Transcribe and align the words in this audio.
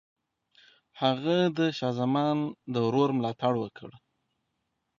هغه 1.01 1.37
د 1.57 1.59
شاه 1.77 1.93
زمان 1.99 2.37
د 2.73 2.75
ورور 2.85 3.09
ملاتړ 3.17 3.53
وکړ. 3.59 3.89